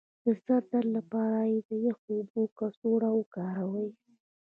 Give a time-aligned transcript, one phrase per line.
[0.23, 1.39] د سر د درد لپاره
[1.69, 3.89] د یخو اوبو کڅوړه وکاروئ